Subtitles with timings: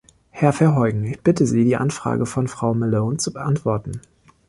[0.31, 4.01] Herr Verheugen, ich bitte Sie, die Anfrage von Frau Malone zu beantworten.